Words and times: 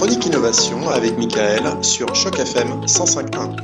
Chronique 0.00 0.24
Innovation 0.24 0.88
avec 0.88 1.18
Michael 1.18 1.60
sur 1.82 2.14
Choc 2.14 2.38
FM 2.38 2.86
105.1. 2.86 3.54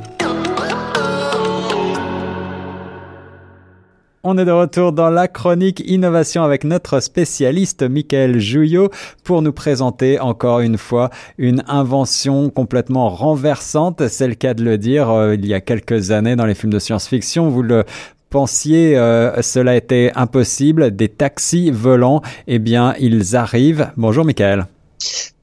On 4.21 4.37
est 4.37 4.45
de 4.45 4.51
retour 4.51 4.91
dans 4.91 5.09
la 5.09 5.27
chronique 5.27 5.81
innovation 5.83 6.43
avec 6.43 6.63
notre 6.63 6.99
spécialiste 6.99 7.81
Michael 7.81 8.37
Jouillot 8.37 8.91
pour 9.23 9.41
nous 9.41 9.51
présenter 9.51 10.19
encore 10.19 10.59
une 10.59 10.77
fois 10.77 11.09
une 11.39 11.63
invention 11.67 12.51
complètement 12.51 13.09
renversante. 13.09 14.07
C'est 14.07 14.27
le 14.27 14.35
cas 14.35 14.53
de 14.53 14.63
le 14.63 14.77
dire. 14.77 15.09
Euh, 15.09 15.33
il 15.33 15.47
y 15.47 15.55
a 15.55 15.59
quelques 15.59 16.11
années 16.11 16.35
dans 16.35 16.45
les 16.45 16.53
films 16.53 16.71
de 16.71 16.77
science-fiction, 16.77 17.49
vous 17.49 17.63
le 17.63 17.83
pensiez 18.29 18.95
euh, 18.95 19.41
cela 19.41 19.75
était 19.75 20.11
impossible, 20.13 20.95
des 20.95 21.09
taxis 21.09 21.71
volants, 21.71 22.21
eh 22.45 22.59
bien 22.59 22.93
ils 22.99 23.35
arrivent. 23.35 23.89
Bonjour 23.97 24.23
Michael. 24.23 24.67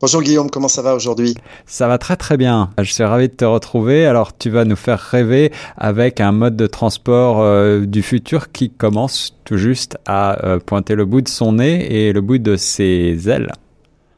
Bonjour 0.00 0.22
Guillaume, 0.22 0.50
comment 0.50 0.68
ça 0.68 0.82
va 0.82 0.94
aujourd'hui? 0.94 1.34
Ça 1.66 1.88
va 1.88 1.98
très 1.98 2.16
très 2.16 2.36
bien. 2.36 2.70
Je 2.78 2.92
suis 2.92 3.04
ravi 3.04 3.28
de 3.28 3.34
te 3.34 3.44
retrouver. 3.44 4.04
Alors 4.06 4.36
tu 4.36 4.50
vas 4.50 4.64
nous 4.64 4.76
faire 4.76 4.98
rêver 4.98 5.52
avec 5.76 6.20
un 6.20 6.32
mode 6.32 6.56
de 6.56 6.66
transport 6.66 7.40
euh, 7.40 7.86
du 7.86 8.02
futur 8.02 8.52
qui 8.52 8.70
commence 8.70 9.34
tout 9.44 9.56
juste 9.56 9.96
à 10.06 10.44
euh, 10.44 10.58
pointer 10.58 10.94
le 10.94 11.04
bout 11.04 11.20
de 11.20 11.28
son 11.28 11.54
nez 11.54 12.06
et 12.06 12.12
le 12.12 12.20
bout 12.20 12.38
de 12.38 12.56
ses 12.56 13.28
ailes. 13.30 13.52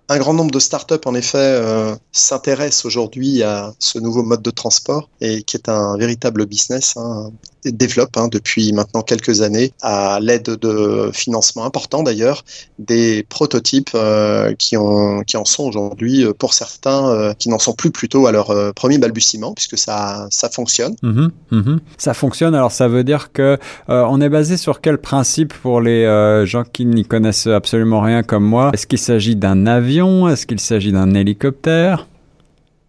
Un 0.08 0.18
grand 0.18 0.34
nombre 0.34 0.52
de 0.52 0.60
startups, 0.60 1.04
en 1.04 1.16
effet, 1.16 1.38
euh, 1.38 1.96
s'intéressent 2.12 2.84
aujourd'hui 2.84 3.42
à 3.42 3.72
ce 3.80 3.98
nouveau 3.98 4.22
mode 4.22 4.40
de 4.40 4.52
transport 4.52 5.08
et 5.20 5.42
qui 5.42 5.56
est 5.56 5.68
un 5.68 5.96
véritable 5.96 6.46
business, 6.46 6.96
hein, 6.96 7.30
développe 7.64 8.16
hein, 8.16 8.28
depuis 8.28 8.72
maintenant 8.72 9.02
quelques 9.02 9.42
années 9.42 9.72
à 9.82 10.20
l'aide 10.22 10.44
de 10.44 11.10
financements 11.12 11.64
importants 11.64 12.04
d'ailleurs, 12.04 12.44
des 12.78 13.24
prototypes 13.28 13.90
euh, 13.96 14.54
qui, 14.56 14.76
en 14.76 15.24
sont 15.44 15.64
aujourd'hui, 15.64 16.24
euh, 16.24 16.32
pour 16.32 16.54
certains, 16.54 17.34
qui 17.40 17.48
n'en 17.48 17.58
sont 17.58 17.72
plus 17.72 17.90
plutôt 17.90 18.28
à 18.28 18.32
leur 18.32 18.74
premier 18.74 18.98
balbutiement, 18.98 19.54
puisque 19.54 19.76
ça, 19.76 20.28
fonctionne. 20.52 20.94
Mhm, 21.02 21.32
mhm. 21.50 21.80
Ça 21.98 22.14
fonctionne, 22.14 22.54
alors 22.54 22.70
ça 22.70 22.86
veut 22.86 23.02
dire 23.02 23.32
que 23.32 23.58
on 23.88 24.20
est 24.20 24.28
basé 24.28 24.56
sur 24.56 24.80
quel 24.80 24.98
principe 24.98 25.52
pour 25.52 25.80
les 25.80 26.44
gens 26.46 26.62
qui 26.62 26.86
n'y 26.86 27.04
connaissent 27.04 27.48
absolument 27.48 28.00
rien 28.00 28.22
comme 28.22 28.44
moi? 28.44 28.70
Est-ce 28.72 28.86
qu'il 28.86 28.98
s'agit 28.98 29.34
d'un 29.34 29.66
avion 29.66 29.95
est-ce 30.04 30.46
qu'il 30.46 30.60
s'agit 30.60 30.92
d'un 30.92 31.14
hélicoptère? 31.14 32.06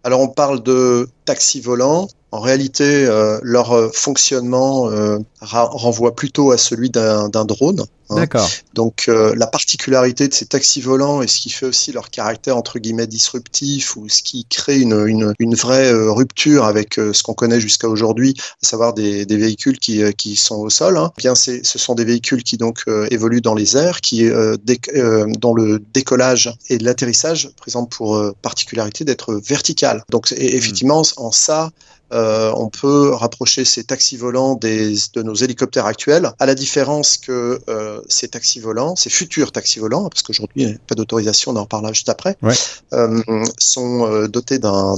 Alors 0.04 0.20
on 0.20 0.28
parle 0.28 0.62
de 0.62 1.08
taxi 1.24 1.60
volant, 1.60 2.08
en 2.30 2.40
réalité, 2.40 2.84
euh, 3.06 3.38
leur 3.42 3.72
euh, 3.72 3.90
fonctionnement 3.92 4.90
euh, 4.90 5.18
renvoie 5.40 6.14
plutôt 6.14 6.50
à 6.50 6.58
celui 6.58 6.90
d'un 6.90 7.28
drone. 7.28 7.84
Hein. 8.10 8.16
D'accord. 8.16 8.48
Donc 8.72 9.06
la 9.08 9.46
particularité 9.46 10.28
de 10.28 10.32
ces 10.32 10.46
taxis 10.46 10.80
volants 10.80 11.20
et 11.20 11.26
ce 11.26 11.40
qui 11.40 11.50
fait 11.50 11.66
aussi 11.66 11.92
leur 11.92 12.08
caractère 12.08 12.56
entre 12.56 12.78
guillemets 12.78 13.06
disruptif 13.06 13.96
ou 13.96 14.08
ce 14.08 14.22
qui 14.22 14.46
crée 14.46 14.80
une, 14.80 15.06
une, 15.06 15.34
une 15.38 15.54
vraie 15.54 15.92
rupture 15.92 16.64
avec 16.64 16.94
ce 16.94 17.22
qu'on 17.22 17.34
connaît 17.34 17.60
jusqu'à 17.60 17.86
aujourd'hui, 17.86 18.34
à 18.62 18.66
savoir 18.66 18.94
des, 18.94 19.26
des 19.26 19.36
véhicules 19.36 19.78
qui, 19.78 20.02
qui 20.14 20.36
sont 20.36 20.54
au 20.54 20.70
sol. 20.70 20.96
Hein. 20.96 21.12
Eh 21.18 21.20
bien, 21.20 21.34
ce 21.34 21.60
sont 21.62 21.94
des 21.94 22.06
véhicules 22.06 22.42
qui 22.42 22.56
donc 22.56 22.82
évoluent 23.10 23.42
dans 23.42 23.54
les 23.54 23.76
airs, 23.76 24.00
qui 24.00 24.26
dont 24.26 25.54
le 25.54 25.78
décollage 25.92 26.56
et 26.70 26.78
l'atterrissage 26.78 27.50
présentent 27.58 27.90
pour 27.90 28.18
particularité 28.40 29.04
d'être 29.04 29.34
vertical. 29.34 30.02
Donc 30.10 30.32
effectivement, 30.32 31.02
en 31.18 31.30
ça, 31.30 31.70
euh, 32.12 32.52
on 32.56 32.68
peut 32.68 33.10
rapprocher 33.10 33.64
ces 33.64 33.84
taxis 33.84 34.16
volants 34.16 34.54
des, 34.54 34.94
de 35.14 35.22
nos 35.22 35.34
hélicoptères 35.34 35.86
actuels, 35.86 36.32
à 36.38 36.46
la 36.46 36.54
différence 36.54 37.18
que 37.18 37.60
euh, 37.68 38.00
ces 38.08 38.28
taxis 38.28 38.60
volants, 38.60 38.96
ces 38.96 39.10
futurs 39.10 39.52
taxis 39.52 39.78
volants, 39.78 40.08
parce 40.08 40.22
qu'aujourd'hui 40.22 40.62
il 40.62 40.68
n'y 40.68 40.74
a 40.74 40.78
pas 40.86 40.94
d'autorisation, 40.94 41.52
on 41.52 41.56
en 41.56 41.62
reparlera 41.62 41.92
juste 41.92 42.08
après, 42.08 42.36
ouais. 42.42 42.54
euh, 42.94 43.22
sont 43.58 44.06
euh, 44.06 44.26
dotés 44.26 44.58
d'un 44.58 44.94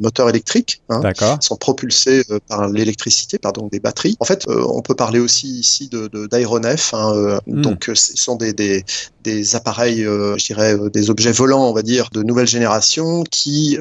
moteur 0.00 0.28
électrique, 0.28 0.82
hein, 0.88 1.02
sont 1.40 1.56
propulsés 1.56 2.24
euh, 2.30 2.38
par 2.48 2.68
l'électricité, 2.68 3.38
pardon, 3.38 3.68
des 3.70 3.80
batteries. 3.80 4.16
En 4.20 4.24
fait, 4.24 4.46
on 4.48 4.80
peut 4.80 4.94
parler 4.94 5.20
aussi 5.20 5.48
ici 5.48 5.88
de 5.88 6.08
d'aéronefs, 6.26 6.94
hein, 6.94 7.38
mm. 7.46 7.60
donc 7.60 7.90
ce 7.94 8.16
sont 8.16 8.36
des, 8.36 8.52
des, 8.52 8.84
des 9.22 9.56
appareils, 9.56 10.02
je 10.02 10.44
dirais, 10.44 10.76
des 10.92 11.10
objets 11.10 11.32
volants, 11.32 11.68
on 11.68 11.72
va 11.72 11.82
dire, 11.82 12.08
de 12.12 12.22
nouvelle 12.22 12.46
génération 12.46 13.24
qui 13.24 13.78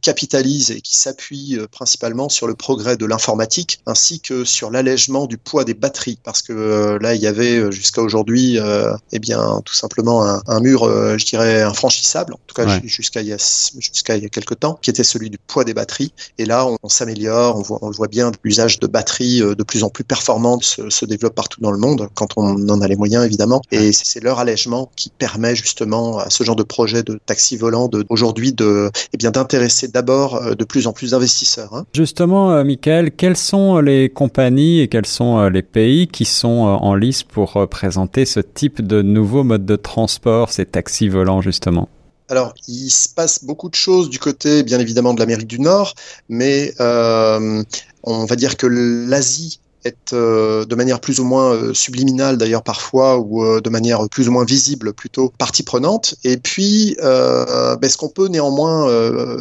capitalisent 0.00 0.70
et 0.70 0.80
qui 0.80 0.96
s'appuient 0.96 1.58
principalement 1.70 2.11
sur 2.28 2.46
le 2.46 2.54
progrès 2.54 2.96
de 2.96 3.06
l'informatique 3.06 3.80
ainsi 3.86 4.20
que 4.20 4.44
sur 4.44 4.70
l'allègement 4.70 5.26
du 5.26 5.38
poids 5.38 5.64
des 5.64 5.74
batteries 5.74 6.18
parce 6.22 6.42
que 6.42 6.52
euh, 6.52 6.98
là 7.00 7.14
il 7.14 7.22
y 7.22 7.26
avait 7.26 7.56
euh, 7.56 7.70
jusqu'à 7.70 8.02
aujourd'hui 8.02 8.58
euh, 8.58 8.94
eh 9.12 9.18
bien 9.18 9.60
tout 9.64 9.74
simplement 9.74 10.22
un, 10.22 10.60
mur 10.60 10.84
je 11.18 11.24
dirais 11.24 11.62
infranchissable 11.62 12.34
en 12.34 12.40
tout 12.46 12.54
cas 12.54 12.80
jusqu'à 12.84 13.20
il 13.22 13.28
y 13.28 13.32
a 13.32 13.70
jusqu'à 13.78 14.16
il 14.16 14.22
y 14.22 14.26
a 14.26 14.28
quelques 14.28 14.58
temps 14.60 14.78
qui 14.80 14.90
était 14.90 15.04
celui 15.04 15.30
du 15.30 15.38
poids 15.38 15.64
des 15.64 15.74
batteries. 15.74 16.12
Et 16.38 16.44
là 16.44 16.66
on, 16.82 16.88
s'améliore 16.88 17.56
on 17.56 17.62
voit 17.62 17.78
on 17.82 17.88
le 17.88 17.96
voit 17.96 18.08
bien 18.08 18.30
l'usage 18.44 18.78
de 18.78 18.86
batteries 18.86 19.40
de 19.40 19.62
plus 19.62 19.82
en 19.82 19.88
plus 19.88 20.04
performantes 20.04 20.64
se, 20.64 20.90
se, 20.90 21.04
développe 21.04 21.34
partout 21.34 21.60
dans 21.60 21.72
le 21.72 21.78
monde 21.78 22.08
quand 22.14 22.34
on 22.36 22.68
en 22.68 22.80
a 22.80 22.88
les 22.88 22.96
moyens 22.96 23.24
évidemment. 23.24 23.62
Et 23.72 23.92
c'est 23.92 24.20
leur 24.20 24.38
allègement 24.38 24.90
qui 24.96 25.10
permet 25.10 25.56
justement 25.56 26.18
à 26.18 26.30
ce 26.30 26.44
genre 26.44 26.56
de 26.56 26.62
projet 26.62 27.02
de 27.02 27.18
taxi 27.26 27.56
volant 27.56 27.88
de 27.88 28.04
aujourd'hui 28.08 28.52
de 28.52 28.90
eh 29.12 29.16
bien 29.16 29.30
d'intéresser 29.30 29.88
d'abord 29.88 30.54
de 30.54 30.64
plus 30.64 30.86
en 30.86 30.92
plus 30.92 31.10
d'investisseurs 31.12 31.74
hein 31.74 31.86
justement, 32.02 32.50
euh, 32.50 32.64
Michael, 32.64 33.12
quelles 33.12 33.36
sont 33.36 33.78
les 33.78 34.08
compagnies 34.08 34.80
et 34.80 34.88
quels 34.88 35.06
sont 35.06 35.38
euh, 35.38 35.50
les 35.50 35.62
pays 35.62 36.08
qui 36.08 36.24
sont 36.24 36.66
euh, 36.66 36.70
en 36.70 36.96
lice 36.96 37.22
pour 37.22 37.68
présenter 37.68 38.24
ce 38.24 38.40
type 38.40 38.84
de 38.84 39.02
nouveau 39.02 39.44
mode 39.44 39.64
de 39.64 39.76
transport, 39.76 40.50
ces 40.50 40.66
taxis 40.66 41.08
volants 41.08 41.40
justement? 41.40 41.88
Alors, 42.28 42.54
il 42.66 42.90
se 42.90 43.08
passe 43.08 43.44
beaucoup 43.44 43.68
de 43.68 43.74
choses 43.74 44.10
du 44.10 44.18
côté, 44.18 44.62
bien 44.62 44.80
évidemment, 44.80 45.14
de 45.14 45.20
l'Amérique 45.20 45.46
du 45.46 45.60
Nord, 45.60 45.94
mais 46.28 46.72
euh, 46.80 47.62
on 48.02 48.24
va 48.24 48.36
dire 48.36 48.56
que 48.56 48.66
l'Asie 48.66 49.60
est 49.84 50.12
euh, 50.12 50.64
de 50.64 50.74
manière 50.74 51.00
plus 51.00 51.20
ou 51.20 51.24
moins 51.24 51.52
euh, 51.52 51.74
subliminale 51.74 52.36
d'ailleurs 52.36 52.62
parfois 52.62 53.18
ou 53.18 53.44
euh, 53.44 53.60
de 53.60 53.70
manière 53.70 54.08
plus 54.08 54.28
ou 54.28 54.32
moins 54.32 54.44
visible 54.44 54.92
plutôt 54.92 55.32
partie 55.38 55.62
prenante. 55.62 56.14
Et 56.24 56.36
puis, 56.36 56.96
ben, 57.00 57.88
ce 57.88 57.96
qu'on 57.96 58.08
peut 58.08 58.28
néanmoins 58.28 58.88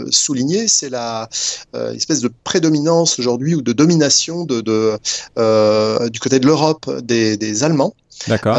souligner, 0.09 0.67
c'est 0.67 0.89
la 0.89 1.29
espèce 1.95 2.21
de 2.21 2.31
prédominance 2.43 3.19
aujourd'hui 3.19 3.55
ou 3.55 3.61
de 3.61 3.73
domination 3.73 4.45
de, 4.45 4.61
de 4.61 6.09
du 6.09 6.19
côté 6.19 6.39
de 6.39 6.45
l'Europe 6.45 6.89
des, 7.01 7.37
des 7.37 7.63
Allemands. 7.63 7.93
D'accord. 8.27 8.55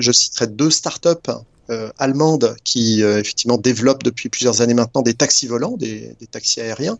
je 0.00 0.12
citerai 0.12 0.46
deux 0.46 0.70
startups 0.70 1.30
euh, 1.70 1.90
allemandes 1.98 2.54
qui 2.64 3.02
effectivement 3.02 3.56
développent 3.56 4.02
depuis 4.02 4.28
plusieurs 4.28 4.60
années 4.60 4.74
maintenant 4.74 5.02
des 5.02 5.14
taxis 5.14 5.46
volants, 5.46 5.76
des, 5.76 6.14
des 6.20 6.26
taxis 6.26 6.60
aériens. 6.60 6.98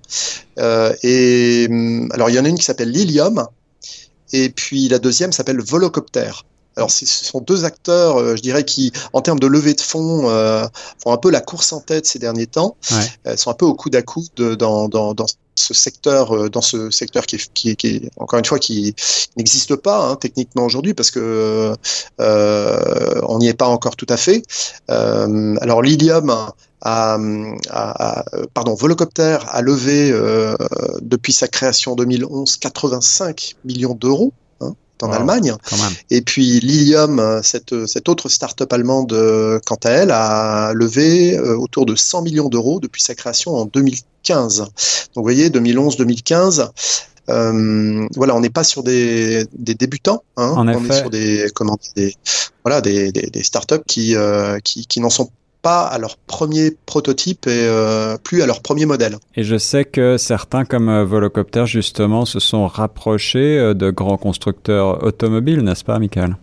Euh, 0.59 0.95
et 1.03 1.67
hum, 1.69 2.09
alors 2.13 2.31
il 2.31 2.37
y 2.37 2.39
en 2.39 2.45
a 2.45 2.49
une 2.49 2.59
qui 2.59 2.65
s'appelle 2.65 2.91
Lilium, 2.91 3.47
et 4.35 4.51
puis 4.51 4.89
la 4.89 4.99
deuxième 4.99 5.33
s'appelle 5.33 5.61
Volocopter. 5.61 6.33
Alors 6.77 6.91
ce 6.91 7.07
sont 7.07 7.41
deux 7.41 7.65
acteurs, 7.65 8.17
euh, 8.17 8.35
je 8.35 8.43
dirais, 8.43 8.65
qui, 8.65 8.93
en 9.13 9.21
termes 9.21 9.39
de 9.39 9.47
levée 9.47 9.75
de 9.75 9.81
fonds, 9.81 10.29
euh, 10.29 10.67
font 11.01 11.13
un 11.13 11.17
peu 11.19 11.31
la 11.31 11.41
course 11.41 11.73
en 11.73 11.81
tête 11.81 12.05
ces 12.05 12.19
derniers 12.19 12.49
temps. 12.49 12.77
Ouais. 12.91 13.07
Elles 13.23 13.39
sont 13.39 13.51
un 13.51 13.55
peu 13.55 13.65
au 13.65 13.75
coude 13.75 13.95
à 13.95 14.03
coude 14.03 14.57
dans, 14.59 14.89
dans, 14.89 15.15
dans 15.15 15.27
ce 15.55 15.73
secteur, 15.73 16.35
euh, 16.35 16.51
dans 16.51 16.63
ce 16.63 16.91
secteur 16.91 17.27
qui 17.27 17.37
est, 17.37 17.53
qui, 17.55 17.77
qui 17.77 17.87
est 17.87 18.11
encore 18.17 18.41
une 18.41 18.45
fois 18.45 18.59
qui 18.59 18.95
n'existe 19.37 19.77
pas 19.77 20.11
hein, 20.11 20.17
techniquement 20.17 20.65
aujourd'hui 20.65 20.95
parce 20.95 21.13
que 21.13 21.75
euh, 22.21 23.21
on 23.29 23.39
n'y 23.39 23.47
est 23.47 23.55
pas 23.55 23.69
encore 23.69 23.95
tout 23.95 24.07
à 24.09 24.17
fait. 24.17 24.43
Euh, 24.91 25.55
alors 25.61 25.81
l'Ilium 25.81 26.35
a, 26.85 28.25
pardon, 28.53 28.75
Volocopter 28.75 29.39
a 29.49 29.63
levé 29.63 30.11
euh, 30.13 30.55
depuis 31.01 31.33
sa 31.33 31.49
création 31.49 31.93
en 31.93 31.97
2011 31.97 32.57
85 32.59 33.55
millions 33.65 33.95
d'euros 33.95 34.33
hein, 34.61 34.75
en 35.03 35.09
wow, 35.09 35.15
Allemagne. 35.15 35.55
Et 36.11 36.23
puis 36.23 36.61
Lilium, 36.61 37.41
cette, 37.43 37.87
cette 37.87 38.09
autre 38.09 38.29
start-up 38.29 38.73
allemande, 38.73 39.13
quant 39.65 39.79
à 39.85 39.91
elle, 39.91 40.11
a 40.11 40.73
levé 40.75 41.39
autour 41.39 41.87
de 41.87 41.95
100 41.95 42.23
millions 42.23 42.49
d'euros 42.49 42.81
depuis 42.81 43.03
sa 43.03 43.15
création 43.15 43.55
en 43.55 43.65
2015. 43.65 44.59
Donc 44.59 44.71
vous 45.17 45.23
voyez, 45.23 45.49
2011-2015. 45.51 46.71
Euh, 47.31 48.07
voilà, 48.15 48.35
on 48.35 48.41
n'est 48.41 48.51
pas 48.51 48.65
sur 48.65 48.83
des, 48.83 49.47
des 49.55 49.75
débutants, 49.75 50.23
hein, 50.37 50.55
on 50.57 50.69
effet. 50.69 50.89
est 50.89 51.01
sur 51.01 51.11
des 51.11 51.47
comment 51.55 51.79
des 51.97 52.15
voilà 52.65 52.81
des, 52.83 53.13
des, 53.13 53.31
des 53.31 53.43
startups 53.43 53.83
qui, 53.87 54.15
euh, 54.15 54.59
qui 54.63 54.87
qui 54.87 55.01
n'en 55.01 55.09
sont 55.09 55.31
pas 55.65 55.87
à 55.87 55.99
leur 55.99 56.19
premier 56.19 56.73
prototype 56.85 57.47
et 57.47 57.67
euh, 57.67 58.19
plus 58.23 58.43
à 58.43 58.47
leur 58.47 58.61
premier 58.61 58.85
modèle. 58.85 59.17
Et 59.35 59.45
je 59.45 59.57
sais 59.57 59.87
que 59.87 60.19
certains 60.19 60.67
comme 60.67 60.91
euh, 60.91 61.05
Volocopter 61.07 61.65
justement 61.67 62.27
se 62.27 62.39
sont 62.39 62.67
rapprochés 62.67 63.59
euh, 63.59 63.73
de 63.73 63.91
grands 63.91 64.19
constructeurs 64.19 65.03
automobiles, 65.03 65.63
n'est-ce 65.63 65.83
pas, 65.83 65.99
Michael? 65.99 66.37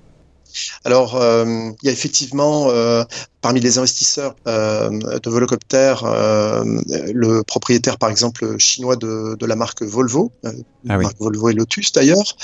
Alors, 0.84 1.16
euh, 1.16 1.46
il 1.82 1.86
y 1.86 1.90
a 1.90 1.92
effectivement, 1.94 2.70
euh, 2.70 3.04
parmi 3.42 3.60
les 3.60 3.78
investisseurs 3.78 4.36
de 4.46 5.30
volocoptères, 5.30 6.04
le 6.06 7.42
propriétaire 7.44 7.98
par 7.98 8.10
exemple 8.10 8.58
chinois 8.58 8.96
de, 8.96 9.36
de 9.36 9.46
la 9.46 9.56
marque 9.56 9.82
Volvo, 9.82 10.32
ah 10.44 10.98
marque 10.98 11.20
Volvo 11.20 11.50
et 11.50 11.54
Lotus 11.54 11.92
d'ailleurs, 11.92 12.36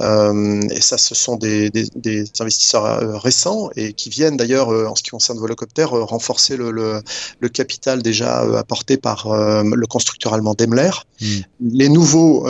et 0.00 0.80
ça 0.80 0.98
ce 0.98 1.14
sont 1.14 1.36
des, 1.36 1.70
des, 1.70 1.86
des 1.96 2.24
investisseurs 2.40 3.20
récents 3.22 3.70
et 3.76 3.92
qui 3.92 4.10
viennent 4.10 4.36
d'ailleurs 4.36 4.68
en 4.68 4.94
ce 4.94 5.02
qui 5.02 5.10
concerne 5.10 5.38
Volocopter 5.38 5.84
renforcer 5.84 6.56
le, 6.56 6.70
le, 6.70 7.02
le, 7.40 7.48
capital 7.48 8.02
déjà 8.02 8.40
apporté 8.58 8.96
par 8.96 9.28
le 9.28 9.86
constructeur 9.86 10.34
allemand 10.34 10.54
Daimler. 10.54 10.90
Hmm. 11.20 11.26
Les 11.60 11.88
nouveaux 11.88 12.46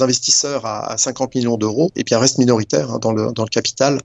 investisseurs 0.00 0.66
à, 0.66 0.92
à 0.92 0.96
50 0.98 1.34
millions 1.34 1.56
d'euros, 1.56 1.90
et 1.96 2.04
bien 2.04 2.18
restent 2.18 2.38
minoritaires 2.38 2.90
hein, 2.90 2.98
dans, 3.00 3.12
le, 3.12 3.32
dans 3.32 3.44
le 3.44 3.48
capital 3.48 4.00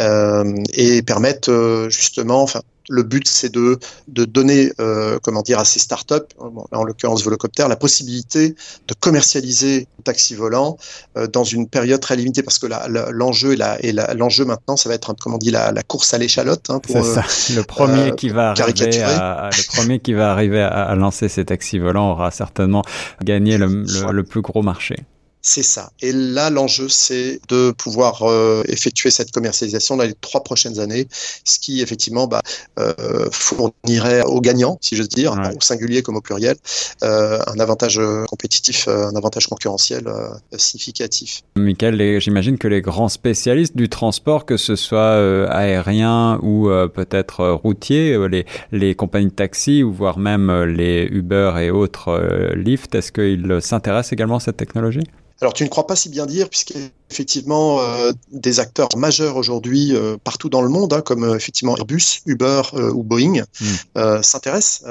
euh, 0.00 0.62
et 0.74 1.02
permettent 1.02 1.48
euh, 1.48 1.88
justement, 1.90 2.42
enfin, 2.42 2.62
le 2.88 3.02
but, 3.02 3.26
c'est 3.26 3.52
de, 3.52 3.78
de 4.08 4.24
donner, 4.24 4.72
euh, 4.80 5.18
comment 5.22 5.42
dire, 5.42 5.58
à 5.58 5.64
ces 5.64 5.78
startups, 5.78 6.14
en 6.38 6.84
l'occurrence 6.84 7.22
Volocopter, 7.24 7.66
la 7.68 7.76
possibilité 7.76 8.54
de 8.88 8.94
commercialiser 8.98 9.86
le 9.98 10.04
taxi 10.04 10.34
volant 10.34 10.76
euh, 11.16 11.26
dans 11.26 11.44
une 11.44 11.68
période 11.68 12.00
très 12.00 12.16
limitée, 12.16 12.42
parce 12.42 12.58
que 12.58 12.66
l'enjeu 13.12 13.56
et 13.80 13.92
l'enjeu 14.14 14.44
maintenant, 14.44 14.76
ça 14.76 14.88
va 14.88 14.94
être, 14.94 15.14
comment 15.20 15.38
dit, 15.38 15.50
la, 15.50 15.72
la 15.72 15.82
course 15.82 16.14
à 16.14 16.18
l'échalote. 16.18 16.70
Hein, 16.70 16.80
c'est 16.86 17.02
ça. 17.02 17.24
Le 17.54 17.62
premier 17.62 18.14
qui 18.14 18.28
va 18.28 18.50
arriver, 18.50 19.02
à, 19.02 19.50
le 19.52 19.76
premier 19.76 20.00
qui 20.00 20.12
va 20.12 20.30
arriver 20.30 20.62
à, 20.62 20.94
lancer 20.94 21.28
ces 21.28 21.44
taxis 21.44 21.78
volants 21.78 22.12
aura 22.12 22.30
certainement 22.30 22.82
gagné 23.22 23.58
le, 23.58 23.84
le 24.12 24.22
plus 24.22 24.40
gros 24.40 24.62
marché. 24.62 24.96
C'est 25.48 25.62
ça. 25.62 25.92
Et 26.02 26.10
là, 26.10 26.50
l'enjeu, 26.50 26.88
c'est 26.88 27.38
de 27.48 27.70
pouvoir 27.70 28.24
euh, 28.24 28.64
effectuer 28.66 29.12
cette 29.12 29.30
commercialisation 29.30 29.96
dans 29.96 30.02
les 30.02 30.12
trois 30.14 30.42
prochaines 30.42 30.80
années, 30.80 31.06
ce 31.44 31.60
qui, 31.60 31.82
effectivement, 31.82 32.26
bah, 32.26 32.42
euh, 32.80 33.28
fournirait 33.30 34.22
aux 34.22 34.40
gagnants, 34.40 34.76
si 34.80 34.96
j'ose 34.96 35.08
dire, 35.08 35.34
au 35.34 35.60
singulier 35.60 36.02
comme 36.02 36.16
au 36.16 36.20
pluriel, 36.20 36.56
euh, 37.04 37.38
un 37.46 37.60
avantage 37.60 38.00
compétitif, 38.28 38.88
un 38.88 39.14
avantage 39.14 39.46
concurrentiel 39.46 40.12
significatif. 40.58 41.42
Michael, 41.54 42.20
j'imagine 42.20 42.58
que 42.58 42.66
les 42.66 42.80
grands 42.80 43.08
spécialistes 43.08 43.76
du 43.76 43.88
transport, 43.88 44.46
que 44.46 44.56
ce 44.56 44.74
soit 44.74 45.14
aérien 45.48 46.40
ou 46.42 46.68
peut-être 46.92 47.46
routier, 47.50 48.18
les, 48.28 48.46
les 48.72 48.96
compagnies 48.96 49.26
de 49.26 49.30
taxi 49.30 49.84
ou 49.84 49.92
voire 49.92 50.18
même 50.18 50.64
les 50.64 51.04
Uber 51.04 51.54
et 51.60 51.70
autres 51.70 52.52
Lyft, 52.56 52.96
est-ce 52.96 53.12
qu'ils 53.12 53.58
s'intéressent 53.60 54.12
également 54.12 54.36
à 54.36 54.40
cette 54.40 54.56
technologie? 54.56 55.04
Alors 55.40 55.52
tu 55.52 55.64
ne 55.64 55.68
crois 55.68 55.86
pas 55.86 55.96
si 55.96 56.08
bien 56.08 56.26
dire, 56.26 56.48
puisque 56.48 56.74
effectivement 57.10 57.80
euh, 57.80 58.12
des 58.32 58.58
acteurs 58.58 58.88
majeurs 58.96 59.36
aujourd'hui 59.36 59.94
euh, 59.94 60.16
partout 60.22 60.48
dans 60.48 60.62
le 60.62 60.68
monde, 60.68 60.92
hein, 60.92 61.02
comme 61.02 61.24
euh, 61.24 61.36
effectivement 61.36 61.76
Airbus, 61.76 62.22
Uber 62.26 62.62
ou 62.74 63.02
Boeing, 63.02 63.44
hmm. 63.60 64.22
s'intéressent 64.22 64.82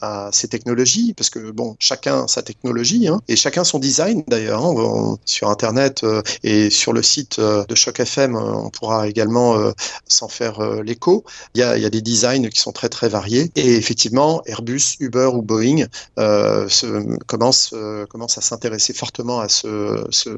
à 0.00 0.30
ces 0.32 0.48
technologies, 0.48 1.14
parce 1.14 1.30
que 1.30 1.50
bon, 1.50 1.76
chacun 1.78 2.26
sa 2.26 2.42
technologie 2.42 3.08
hein, 3.08 3.20
et 3.28 3.36
chacun 3.36 3.64
son 3.64 3.78
design 3.78 4.22
d'ailleurs. 4.28 4.64
Hein, 4.64 5.16
sur 5.24 5.48
Internet 5.48 6.04
et 6.42 6.70
sur 6.70 6.92
le 6.92 7.02
site 7.02 7.38
de 7.40 7.74
Choc 7.74 8.00
FM, 8.00 8.36
on 8.36 8.70
pourra 8.70 9.08
également 9.08 9.72
s'en 10.06 10.28
faire 10.28 10.82
l'écho. 10.82 11.24
Il 11.54 11.60
y, 11.60 11.62
a, 11.62 11.76
il 11.76 11.82
y 11.82 11.86
a 11.86 11.90
des 11.90 12.00
designs 12.00 12.48
qui 12.48 12.60
sont 12.60 12.72
très 12.72 12.88
très 12.88 13.08
variés 13.08 13.50
et 13.56 13.74
effectivement 13.74 14.42
Airbus, 14.46 14.96
Uber 15.00 15.30
ou 15.34 15.42
Boeing 15.42 15.86
se, 16.16 17.16
commencent, 17.26 17.74
commencent 18.08 18.38
à 18.38 18.42
s'intéresser 18.42 18.92
fortement 18.92 19.40
à 19.40 19.48
ce, 19.48 19.91
ce 20.10 20.30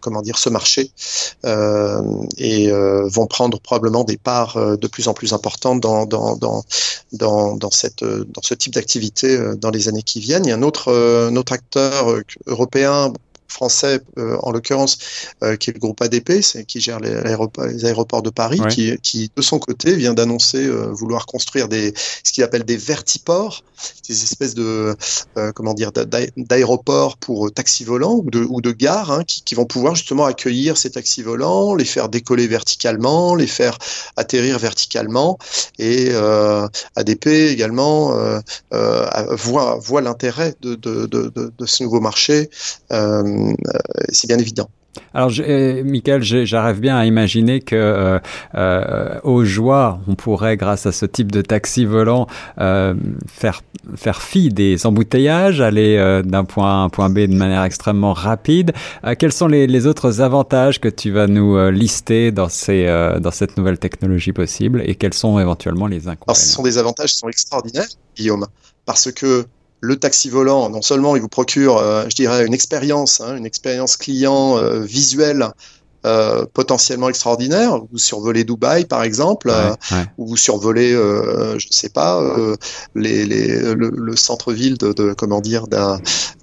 comment 0.00 0.22
dire 0.22 0.38
ce 0.38 0.48
marché 0.48 0.90
euh, 1.44 2.02
et 2.36 2.70
euh, 2.70 3.06
vont 3.08 3.26
prendre 3.26 3.60
probablement 3.60 4.04
des 4.04 4.16
parts 4.16 4.56
euh, 4.56 4.76
de 4.76 4.86
plus 4.86 5.08
en 5.08 5.14
plus 5.14 5.32
importantes 5.32 5.80
dans, 5.80 6.06
ce 8.42 8.54
type 8.54 8.74
d'activité 8.74 9.38
dans 9.56 9.70
les 9.70 9.88
années 9.88 10.02
qui 10.02 10.20
viennent. 10.20 10.44
Il 10.44 10.48
y 10.48 10.52
a 10.52 10.56
un 10.56 10.62
un 10.62 11.36
autre 11.36 11.52
acteur 11.52 12.06
européen 12.46 13.12
français, 13.48 14.00
euh, 14.18 14.36
en 14.42 14.52
l'occurrence, 14.52 14.98
euh, 15.42 15.56
qui 15.56 15.70
est 15.70 15.72
le 15.72 15.78
groupe 15.80 16.00
ADP, 16.00 16.42
c'est 16.42 16.64
qui 16.64 16.80
gère 16.80 17.00
les, 17.00 17.10
les, 17.10 17.84
aéroports 17.84 18.22
de 18.22 18.30
Paris, 18.30 18.60
qui, 18.70 18.96
qui, 19.02 19.30
de 19.34 19.42
son 19.42 19.58
côté 19.58 19.96
vient 19.96 20.14
d'annoncer 20.14 20.64
euh, 20.64 20.88
vouloir 20.92 21.26
construire 21.26 21.68
des 21.68 21.94
ce 22.22 22.32
qu'il 22.32 22.44
appelle 22.44 22.64
des 22.64 22.76
vertiports, 22.76 23.64
des 24.08 24.22
espèces 24.22 24.54
de 24.54 24.96
comment 25.54 25.74
dire 25.74 25.92
d'aéroports 25.92 27.16
pour 27.16 27.52
taxis 27.52 27.84
volants 27.84 28.20
ou 28.24 28.30
de 28.30 28.40
ou 28.40 28.60
de 28.60 28.72
gares 28.72 29.12
hein, 29.12 29.24
qui, 29.24 29.42
qui, 29.42 29.54
vont 29.54 29.66
pouvoir 29.66 29.94
justement 29.94 30.24
accueillir 30.24 30.76
ces 30.76 30.90
taxis 30.90 31.22
volants, 31.22 31.74
les 31.74 31.84
faire 31.84 32.08
décoller 32.08 32.48
verticalement, 32.48 33.34
les 33.34 33.46
faire 33.46 33.78
atterrir 34.16 34.58
verticalement 34.58 35.38
et 35.78 36.12
ADP 36.96 37.26
également 37.26 38.14
voit 39.30 39.78
voit 39.78 40.00
l'intérêt 40.00 40.54
de, 40.60 40.74
de, 40.74 41.06
de, 41.06 41.30
de, 41.34 41.66
ce 41.66 41.84
nouveau 41.84 42.00
marché. 42.00 42.50
Euh, 42.92 43.37
c'est 44.10 44.28
bien 44.28 44.38
évident. 44.38 44.68
Alors, 45.14 45.30
je, 45.30 45.82
Michael, 45.82 46.22
j'arrive 46.22 46.80
bien 46.80 46.96
à 46.96 47.06
imaginer 47.06 47.60
que 47.60 47.76
euh, 47.76 48.18
euh, 48.54 49.20
aux 49.22 49.44
joies, 49.44 50.00
on 50.08 50.14
pourrait, 50.14 50.56
grâce 50.56 50.86
à 50.86 50.92
ce 50.92 51.06
type 51.06 51.32
de 51.32 51.42
taxi 51.42 51.84
volant, 51.84 52.26
faire 52.56 53.62
faire 53.96 54.20
fi 54.20 54.50
des 54.50 54.86
embouteillages, 54.86 55.60
aller 55.60 56.22
d'un 56.24 56.44
point 56.44 56.70
A 56.70 56.74
à 56.74 56.78
un 56.78 56.88
point 56.88 57.08
B 57.08 57.20
de 57.20 57.34
manière 57.34 57.62
extrêmement 57.62 58.12
rapide. 58.12 58.72
quels 59.18 59.32
sont 59.32 59.46
les, 59.46 59.66
les, 59.66 59.86
autres 59.86 60.20
avantages 60.20 60.80
que 60.80 60.88
tu 60.88 61.10
vas 61.10 61.26
nous 61.26 61.70
lister 61.70 62.30
dans 62.32 62.48
ces 62.48 62.86
dans 63.20 63.30
cette 63.30 63.56
nouvelle 63.56 63.78
technologie 63.78 64.32
possible 64.32 64.82
et 64.84 64.94
quels 64.94 65.14
sont 65.14 65.38
éventuellement 65.38 65.86
les 65.86 66.08
inconvénients 66.08 66.34
Ce 66.34 66.48
sont 66.48 66.62
des 66.62 66.76
avantages 66.76 67.12
qui 67.12 67.18
sont 67.18 67.28
extraordinaires, 67.28 67.88
Guillaume, 68.16 68.46
parce 68.84 69.10
que 69.12 69.46
le 69.80 69.96
taxi 69.96 70.28
volant, 70.28 70.68
non 70.70 70.82
seulement 70.82 71.16
il 71.16 71.22
vous 71.22 71.28
procure, 71.28 71.78
euh, 71.78 72.04
je 72.08 72.14
dirais, 72.14 72.46
une 72.46 72.54
expérience, 72.54 73.20
hein, 73.20 73.36
une 73.36 73.46
expérience 73.46 73.96
client 73.96 74.58
euh, 74.58 74.80
visuelle 74.80 75.48
euh, 76.06 76.46
potentiellement 76.52 77.08
extraordinaire. 77.08 77.80
Vous 77.90 77.98
survolez 77.98 78.44
Dubaï, 78.44 78.84
par 78.84 79.02
exemple, 79.02 79.52
ou 80.16 80.28
vous 80.28 80.36
survolez, 80.36 80.92
je 80.92 81.54
ne 81.54 81.72
sais 81.72 81.88
pas, 81.88 82.22
les, 82.94 83.26
les, 83.26 83.74
le, 83.74 84.16
centre-ville 84.16 84.78
de, 84.78 84.92
de, 84.92 85.12
comment 85.12 85.40
dire, 85.40 85.66
de, 85.66 85.76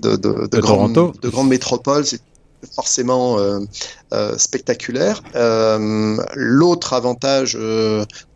de, 0.01 0.15
de, 0.17 0.47
de, 0.47 1.19
de 1.21 1.29
grandes 1.29 1.49
métropoles 1.49 2.05
forcément 2.65 3.39
euh, 3.39 3.59
euh, 4.13 4.37
spectaculaire. 4.37 5.21
Euh, 5.35 6.17
l'autre 6.35 6.93
avantage, 6.93 7.57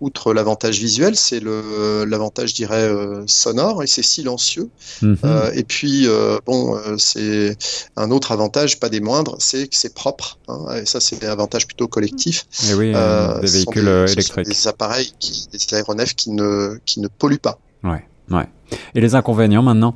outre 0.02 0.34
l'avantage 0.34 0.80
visuel, 0.80 1.16
c'est 1.16 1.42
l'avantage, 1.42 2.50
je 2.50 2.56
dirais, 2.56 2.90
sonore, 3.28 3.84
et 3.84 3.88
c'est 3.88 4.04
silencieux. 4.04 4.70
Mhm. 5.02 5.18
et 5.54 5.64
puis, 5.64 6.08
bon, 6.46 6.80
c'est 6.98 7.58
un 7.96 8.12
autre 8.12 8.32
avantage, 8.32 8.80
pas 8.80 8.90
des 8.90 9.00
moindres, 9.00 9.36
c'est 9.40 9.68
que 9.68 9.76
c'est 9.76 9.94
propre. 9.94 10.38
Hein, 10.48 10.82
et 10.82 10.86
ça, 10.86 11.00
c'est 11.00 11.24
un 11.24 11.32
avantage 11.32 11.68
plutôt 11.68 11.88
collectif. 11.88 12.46
Et 12.70 12.74
oui, 12.74 12.94
des 13.42 13.48
véhicules 13.48 13.88
électriques. 13.88 14.46
Des 14.46 14.68
appareils, 14.68 15.12
qui, 15.20 15.48
des 15.52 15.76
aéronefs 15.76 16.16
qui 16.16 16.32
ne, 16.32 16.80
qui 16.86 17.00
ne 17.00 17.08
polluent 17.08 17.40
pas. 17.40 17.60
Ouais, 17.84 18.06
ouais. 18.32 18.48
Et 18.96 19.02
les 19.02 19.16
inconvénients 19.16 19.64
maintenant? 19.64 19.96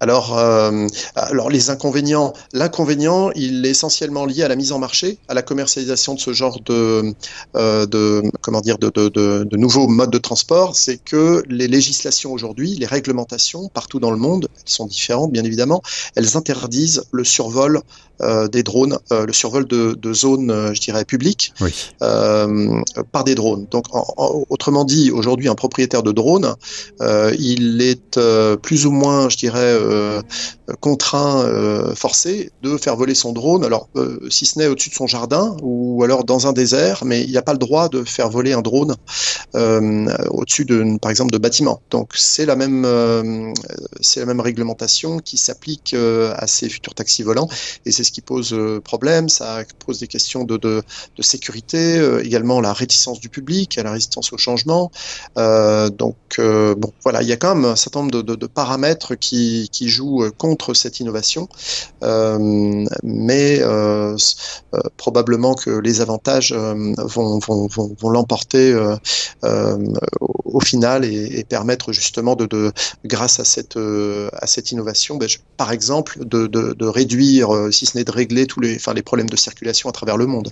Alors, 0.00 0.38
euh, 0.38 0.86
alors 1.14 1.50
les 1.50 1.70
inconvénients, 1.70 2.32
l'inconvénient, 2.52 3.30
il 3.34 3.64
est 3.66 3.70
essentiellement 3.70 4.26
lié 4.26 4.42
à 4.42 4.48
la 4.48 4.56
mise 4.56 4.72
en 4.72 4.78
marché, 4.78 5.18
à 5.28 5.34
la 5.34 5.42
commercialisation 5.42 6.14
de 6.14 6.20
ce 6.20 6.32
genre 6.32 6.60
de, 6.60 7.14
euh, 7.56 7.86
de 7.86 8.22
comment 8.40 8.60
dire, 8.60 8.78
de, 8.78 8.90
de, 8.90 9.08
de, 9.08 9.44
de, 9.44 9.56
nouveaux 9.56 9.88
modes 9.88 10.10
de 10.10 10.18
transport. 10.18 10.76
C'est 10.76 10.98
que 10.98 11.42
les 11.48 11.68
législations 11.68 12.32
aujourd'hui, 12.32 12.74
les 12.74 12.86
réglementations 12.86 13.68
partout 13.68 14.00
dans 14.00 14.10
le 14.10 14.18
monde, 14.18 14.48
elles 14.56 14.72
sont 14.72 14.86
différentes 14.86 15.32
bien 15.32 15.44
évidemment, 15.44 15.82
elles 16.14 16.36
interdisent 16.36 17.04
le 17.12 17.24
survol 17.24 17.80
euh, 18.20 18.46
des 18.46 18.62
drones, 18.62 18.98
le 19.10 19.32
survol 19.32 19.66
de, 19.66 20.12
zones, 20.12 20.72
je 20.72 20.80
dirais, 20.80 21.04
publiques 21.04 21.52
oui. 21.60 21.72
par 21.98 23.24
des 23.24 23.34
drones. 23.34 23.66
Donc, 23.70 23.86
autrement 24.50 24.84
dit, 24.84 25.10
aujourd'hui, 25.10 25.48
un 25.48 25.54
propriétaire 25.54 26.02
de 26.02 26.12
drone, 26.12 26.54
il 27.00 27.82
est 27.82 28.18
plus 28.62 28.86
ou 28.86 28.92
moins, 28.92 29.28
je 29.28 29.36
dirais, 29.36 29.53
contraint, 30.80 31.94
forcé 31.94 32.50
de 32.62 32.76
faire 32.76 32.96
voler 32.96 33.14
son 33.14 33.32
drone. 33.32 33.64
Alors, 33.64 33.88
si 34.30 34.46
ce 34.46 34.58
n'est 34.58 34.66
au-dessus 34.66 34.90
de 34.90 34.94
son 34.94 35.06
jardin 35.06 35.56
ou 35.62 36.02
alors 36.04 36.24
dans 36.24 36.46
un 36.46 36.52
désert, 36.52 37.04
mais 37.04 37.22
il 37.22 37.30
n'y 37.30 37.36
a 37.36 37.42
pas 37.42 37.52
le 37.52 37.58
droit 37.58 37.88
de 37.88 38.04
faire 38.04 38.30
voler 38.30 38.52
un 38.52 38.62
drone 38.62 38.96
au-dessus 39.54 40.64
de, 40.64 40.98
par 40.98 41.10
exemple, 41.10 41.32
de 41.32 41.38
bâtiments. 41.38 41.80
Donc, 41.90 42.12
c'est 42.14 42.46
la 42.46 42.56
même, 42.56 43.52
c'est 44.00 44.20
la 44.20 44.26
même 44.26 44.40
réglementation 44.40 45.18
qui 45.18 45.36
s'applique 45.36 45.94
à 45.94 46.46
ces 46.46 46.68
futurs 46.68 46.94
taxis 46.94 47.22
volants 47.22 47.48
et 47.86 47.92
c'est 47.92 48.04
ce 48.04 48.12
qui 48.12 48.20
pose 48.20 48.52
euh, 48.52 48.80
problème, 48.80 49.28
ça 49.28 49.62
pose 49.84 50.00
des 50.00 50.06
questions 50.06 50.44
de, 50.44 50.82
sécurité, 51.20 51.98
euh, 51.98 52.24
également 52.24 52.60
la 52.60 52.72
réticence 52.72 53.20
du 53.20 53.28
public, 53.28 53.76
la 53.76 53.92
résistance 53.92 54.32
au 54.32 54.38
changement. 54.38 54.90
Euh, 55.38 55.88
donc 55.90 56.16
voilà, 57.02 57.22
il 57.22 57.28
y 57.28 57.32
a 57.32 57.36
quand 57.36 57.54
même 57.54 57.64
un 57.64 57.76
certain 57.76 58.00
nombre 58.00 58.22
de, 58.22 58.34
de 58.34 58.46
paramètres 58.46 59.14
qui 59.14 59.43
qui, 59.44 59.68
qui 59.70 59.88
jouent 59.88 60.24
contre 60.38 60.74
cette 60.74 61.00
innovation, 61.00 61.48
mais 63.02 63.62
probablement 64.96 65.54
que 65.54 65.70
les 65.70 66.00
avantages 66.00 66.52
vont, 66.52 67.40
l'emporter 68.10 68.74
au 70.44 70.60
final 70.60 71.04
et, 71.04 71.38
et, 71.38 71.44
permettre 71.44 71.92
justement 71.92 72.36
de, 72.36 72.46
de 72.46 72.72
grâce 73.04 73.40
à 73.40 73.44
cette 73.44 73.76
à 73.76 74.46
cette 74.46 74.72
innovation, 74.72 75.16
ben, 75.16 75.28
par 75.56 75.72
exemple, 75.72 76.18
de, 76.24 76.86
réduire, 76.86 77.48
si 77.70 77.86
ce 77.86 77.96
n'est 77.96 78.04
de 78.04 78.12
régler 78.12 78.46
tous 78.46 78.60
les, 78.60 78.78
les 78.94 79.02
problèmes 79.02 79.30
de 79.30 79.36
circulation 79.36 79.88
à 79.88 79.92
travers 79.92 80.16
le 80.16 80.26
monde. 80.26 80.50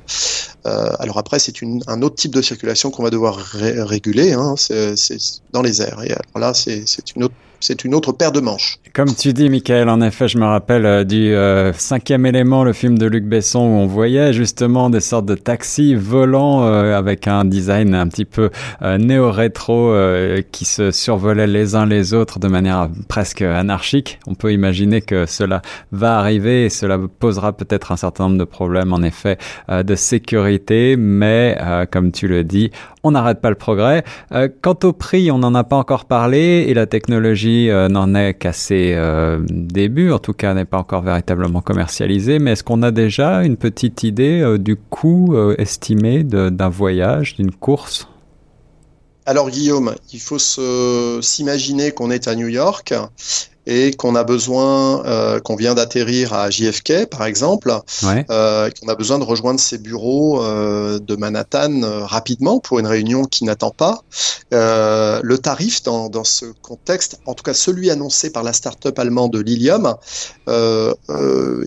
alors 0.64 1.18
après, 1.18 1.38
c'est 1.38 1.54
un 1.86 2.02
autre 2.02 2.16
type 2.16 2.34
de 2.34 2.42
circulation 2.42 2.90
qu'on 2.90 3.02
va 3.02 3.10
devoir 3.10 3.36
réguler, 3.36 4.32
hein, 4.32 4.54
c'est 4.56 4.94
dans 5.52 5.62
les 5.62 5.82
airs. 5.82 6.02
Et 6.02 6.12
alors 6.12 6.38
là, 6.38 6.54
c'est 6.54 6.84
une 7.16 7.24
autre 7.24 7.34
c'est 7.62 7.84
une 7.84 7.94
autre 7.94 8.12
paire 8.12 8.32
de 8.32 8.40
manches. 8.40 8.78
Comme 8.92 9.14
tu 9.14 9.32
dis, 9.32 9.48
Michael, 9.48 9.88
en 9.88 10.00
effet, 10.02 10.28
je 10.28 10.36
me 10.36 10.44
rappelle 10.44 10.84
euh, 10.84 11.04
du 11.04 11.32
euh, 11.32 11.72
cinquième 11.72 12.26
élément, 12.26 12.64
le 12.64 12.72
film 12.72 12.98
de 12.98 13.06
Luc 13.06 13.24
Besson, 13.24 13.60
où 13.60 13.78
on 13.78 13.86
voyait 13.86 14.32
justement 14.32 14.90
des 14.90 15.00
sortes 15.00 15.26
de 15.26 15.34
taxis 15.34 15.94
volants 15.94 16.64
euh, 16.64 16.98
avec 16.98 17.26
un 17.28 17.44
design 17.44 17.94
un 17.94 18.08
petit 18.08 18.24
peu 18.24 18.50
néo-rétro 18.82 19.94
qui 20.50 20.64
se 20.64 20.90
survolaient 20.90 21.46
les 21.46 21.74
uns 21.74 21.86
les 21.86 22.14
autres 22.14 22.38
de 22.38 22.48
manière 22.48 22.88
presque 23.08 23.42
anarchique. 23.42 24.18
On 24.26 24.34
peut 24.34 24.52
imaginer 24.52 25.00
que 25.00 25.26
cela 25.26 25.62
va 25.92 26.18
arriver 26.18 26.64
et 26.64 26.68
cela 26.68 26.98
posera 27.18 27.52
peut-être 27.52 27.92
un 27.92 27.96
certain 27.96 28.24
nombre 28.24 28.38
de 28.38 28.44
problèmes, 28.44 28.92
en 28.92 29.02
effet, 29.02 29.38
de 29.70 29.94
sécurité, 29.94 30.96
mais 30.96 31.56
comme 31.90 32.12
tu 32.12 32.28
le 32.28 32.44
dis, 32.44 32.70
on 33.04 33.12
n'arrête 33.12 33.40
pas 33.40 33.50
le 33.50 33.56
progrès. 33.56 34.04
quant 34.60 34.78
au 34.82 34.92
prix, 34.92 35.30
on 35.30 35.38
n'en 35.38 35.54
a 35.54 35.64
pas 35.64 35.76
encore 35.76 36.06
parlé 36.06 36.66
et 36.68 36.74
la 36.74 36.86
technologie 36.86 37.51
euh, 37.70 37.88
n'en 37.88 38.14
est 38.14 38.34
qu'à 38.34 38.52
ses 38.52 38.92
euh, 38.94 39.40
débuts, 39.48 40.12
en 40.12 40.18
tout 40.18 40.32
cas 40.32 40.54
n'est 40.54 40.64
pas 40.64 40.78
encore 40.78 41.02
véritablement 41.02 41.60
commercialisé, 41.60 42.38
mais 42.38 42.52
est-ce 42.52 42.64
qu'on 42.64 42.82
a 42.82 42.90
déjà 42.90 43.42
une 43.42 43.56
petite 43.56 44.02
idée 44.02 44.40
euh, 44.40 44.58
du 44.58 44.76
coût 44.76 45.36
estimé 45.58 46.24
d'un 46.24 46.68
voyage, 46.68 47.36
d'une 47.36 47.52
course? 47.52 48.08
Alors 49.26 49.50
Guillaume, 49.50 49.94
il 50.12 50.20
faut 50.20 50.38
s'imaginer 50.38 51.92
qu'on 51.92 52.10
est 52.10 52.28
à 52.28 52.34
New 52.34 52.48
York 52.48 52.92
et 53.66 53.92
qu'on 53.92 54.14
a 54.14 54.24
besoin, 54.24 55.04
euh, 55.06 55.40
qu'on 55.40 55.56
vient 55.56 55.74
d'atterrir 55.74 56.32
à 56.32 56.50
JFK 56.50 57.06
par 57.06 57.24
exemple, 57.24 57.72
euh, 58.04 58.70
qu'on 58.70 58.88
a 58.88 58.94
besoin 58.94 59.18
de 59.18 59.24
rejoindre 59.24 59.60
ses 59.60 59.78
bureaux 59.78 60.42
euh, 60.42 60.98
de 60.98 61.16
Manhattan 61.16 61.80
rapidement 62.04 62.58
pour 62.58 62.78
une 62.78 62.86
réunion 62.86 63.24
qui 63.24 63.44
n'attend 63.44 63.70
pas. 63.70 64.02
Euh, 64.52 65.20
le 65.22 65.38
tarif 65.38 65.82
dans, 65.82 66.08
dans, 66.08 66.24
ce 66.24 66.46
contexte, 66.62 67.20
en 67.26 67.34
tout 67.34 67.42
cas 67.42 67.54
celui 67.54 67.90
annoncé 67.90 68.30
par 68.30 68.42
la 68.42 68.52
start-up 68.52 68.98
allemande 68.98 69.36
Lilium, 69.36 69.94
euh, 70.48 70.94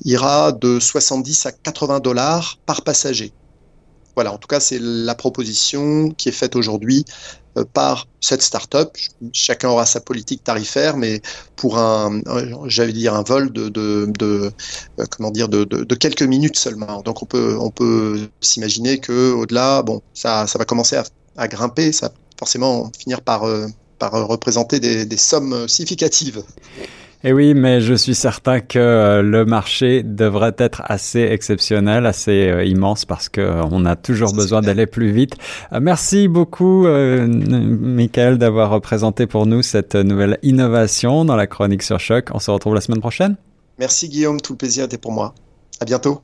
ira 0.04 0.52
de 0.52 0.80
70 0.80 1.46
à 1.46 1.52
80 1.52 2.00
dollars 2.00 2.58
par 2.66 2.82
passager. 2.82 3.34
Voilà, 4.16 4.32
en 4.34 4.38
tout 4.38 4.48
cas, 4.48 4.60
c'est 4.60 4.80
la 4.82 5.14
proposition 5.16 6.10
qui 6.12 6.30
est 6.30 6.34
faite 6.34 6.56
aujourd'hui 6.56 7.06
euh, 7.58 7.66
par 7.74 8.08
cette 8.22 8.42
start-up. 8.42 8.96
Chacun 9.34 9.70
aura 9.70 9.86
sa 9.86 10.00
politique 10.00 10.44
tarifaire, 10.44 10.98
mais 10.98 11.22
pour 11.56 11.78
un, 11.78 12.22
j'allais 12.68 12.94
dire 12.94 13.14
un 13.14 13.24
vol 13.24 13.52
de, 13.52 13.70
de, 13.70 14.12
de 14.18 14.52
euh, 15.00 15.06
comment 15.12 15.32
dire, 15.32 15.50
de, 15.50 15.64
de, 15.66 15.96
quelques 15.96 16.24
minutes 16.24 16.58
seulement. 16.58 17.02
Donc 17.02 17.24
on 17.24 17.26
peut, 17.26 17.58
on 17.60 17.72
peut 17.72 18.30
s'imaginer 18.42 19.00
que 19.00 19.34
au-delà, 19.34 19.82
bon, 19.84 20.02
ça, 20.14 20.48
ça 20.48 20.58
va 20.58 20.66
commencer 20.66 20.96
à, 20.96 21.04
à 21.38 21.48
grimper, 21.48 21.92
ça 21.92 22.08
va 22.08 22.14
forcément 22.40 22.92
finir 22.98 23.22
par, 23.22 23.44
euh, 23.44 23.68
par 24.00 24.12
représenter 24.28 24.80
des, 24.80 25.06
des 25.06 25.18
sommes 25.18 25.68
significatives. 25.68 26.44
Et 27.26 27.30
eh 27.30 27.34
oui, 27.34 27.56
mais 27.56 27.82
je 27.82 27.96
suis 27.96 28.14
certain 28.14 28.60
que 28.60 28.78
euh, 28.78 29.24
le 29.24 29.46
marché 29.46 30.04
devrait 30.04 30.54
être 30.60 30.84
assez 30.86 31.22
exceptionnel, 31.22 32.06
assez 32.06 32.50
euh, 32.50 32.64
immense 32.64 33.04
parce 33.06 33.30
que 33.30 33.42
euh, 33.42 33.64
on 33.72 33.84
a 33.84 33.96
toujours 33.96 34.32
besoin 34.32 34.62
d'aller 34.62 34.86
plus 34.86 35.12
vite. 35.12 35.34
merci 35.82 36.28
beaucoup, 36.28 36.86
Michael, 36.86 38.38
d'avoir 38.38 38.70
représenté 38.70 39.26
pour 39.26 39.48
nous 39.48 39.64
cette 39.64 39.96
nouvelle 39.96 40.38
innovation 40.44 41.26
dans 41.26 41.36
la 41.36 41.48
chronique 41.48 41.82
sur 41.82 42.00
choc. 42.00 42.28
On 42.32 42.38
se 42.38 42.52
retrouve 42.52 42.76
la 42.76 42.82
semaine 42.82 43.02
prochaine. 43.02 43.38
Merci 43.80 44.08
Guillaume, 44.08 44.40
tout 44.40 44.54
le 44.54 44.58
plaisir 44.58 44.86
était 44.86 45.00
pour 45.00 45.12
moi. 45.12 45.34
À 45.82 45.86
bientôt. 45.86 46.22